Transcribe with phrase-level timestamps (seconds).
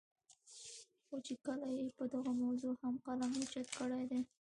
[1.07, 4.19] خو چې کله ئې پۀ دغه موضوع هم قلم اوچت کړے دے